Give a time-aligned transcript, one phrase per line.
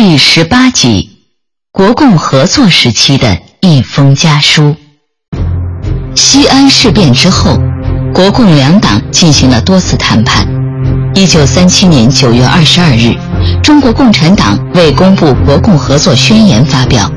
[0.00, 1.10] 第十八集，
[1.72, 4.76] 国共合作时期的一封家书。
[6.14, 7.58] 西安事变之后，
[8.14, 10.46] 国共两党进行了多次谈判。
[11.16, 13.12] 一九三七年九月二十二日，
[13.60, 17.10] 中国共产党为公布国共合作宣言发表，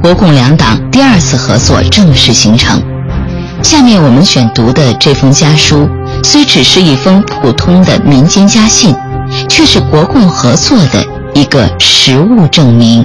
[0.00, 2.82] 国共两党第二次合作正式形成。
[3.62, 5.86] 下面我们选读的这封家书，
[6.22, 8.96] 虽只是一封普通的民间家信，
[9.46, 11.06] 却是国共合作的。
[11.34, 13.04] 一个实物证明。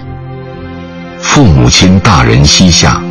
[1.20, 3.02] 父母亲大人膝下，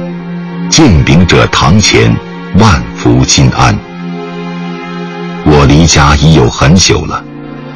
[0.70, 2.14] 见禀者堂前，
[2.56, 3.76] 万福金安。
[5.44, 7.20] 我离家已有很久了，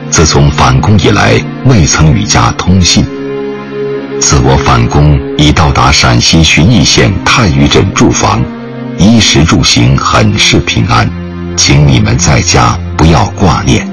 [0.08, 3.04] 自从返工以来，未曾与家通信。
[4.20, 8.40] 自我返工已到达陕西旬邑县太余镇住房，
[8.98, 11.10] 衣食住行很是平安，
[11.56, 13.84] 请你们在家不要挂念。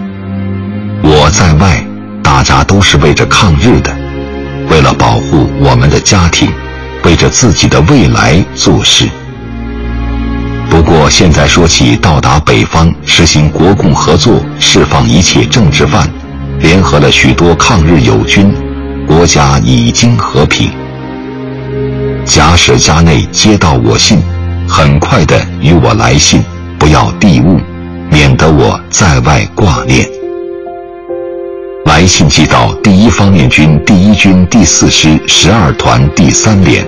[1.01, 1.88] 我在外。
[2.29, 3.91] 大家都是为着抗日的，
[4.69, 6.47] 为了保护我们的家庭，
[7.03, 9.09] 为着自己的未来做事。
[10.69, 16.07] 不过现在说起到达北方实行国共合作，释放一切政治犯，
[16.59, 18.53] 联合了许多抗日友军，
[19.07, 20.69] 国家已经和平。
[22.25, 24.21] 家使家内接到我信，
[24.67, 26.43] 很快的与我来信，
[26.77, 27.59] 不要递误，
[28.11, 30.07] 免得我在外挂念。
[31.99, 36.87] 来信寄到第一方面军第一军第四师十二团第三连。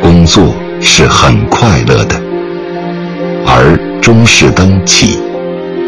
[0.00, 2.14] 工作是很快乐的。
[3.44, 5.18] 而中士登起，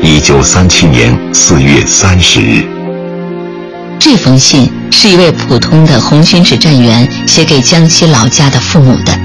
[0.03, 2.65] 一九三七年四月三十日。
[4.01, 9.17] 这封信是一位普通的红军指战员写给江西老家的父母的。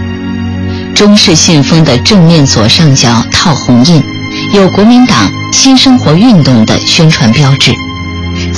[0.94, 4.03] 中式信封的正面左上角套红印，
[4.53, 7.74] 有国民党新生活运动的宣传标志。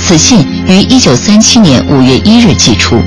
[0.04, 3.00] 此信于一九三七年五月一日寄出，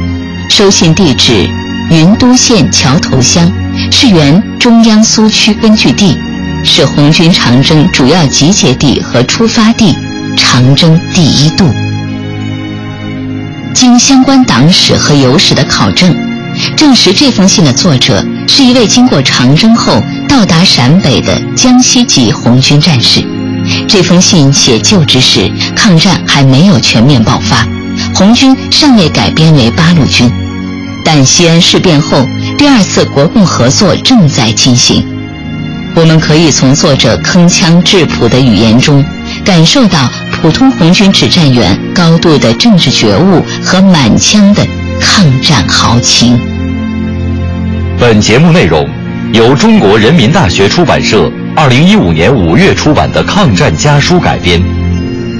[0.49, 1.47] 收信地址
[1.91, 3.51] 云都县桥头乡，
[3.91, 6.17] 是原中央苏区根据地，
[6.63, 9.93] 是红军长征主要集结地和出发地，
[10.37, 11.69] 长征第一渡。
[13.73, 16.15] 经相关党史和友史的考证，
[16.77, 23.21] 证实这封信的作者是一位经过长征后到达陕北的江西籍红军战士。
[23.87, 27.65] 这封信写就之时，抗战还没有全面爆发，
[28.13, 30.29] 红军尚未改编为八路军。
[31.03, 32.25] 但西安事变后，
[32.57, 35.05] 第二次国共合作正在进行。
[35.95, 39.05] 我们可以从作者铿锵质朴的语言中，
[39.45, 44.65] 感受到普通红军指战员高度的政治觉悟和满腔的
[44.99, 46.37] 抗战豪情。
[47.97, 48.85] 本节目内容
[49.31, 51.31] 由中国人民大学出版社。
[51.57, 54.61] 二零一五年五月出版的《抗战家书》改编，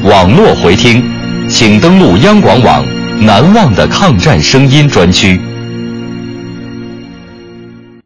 [0.01, 1.03] 网络回听，
[1.49, 2.85] 请登录央广网
[3.19, 5.39] “难忘的抗战声音”专区。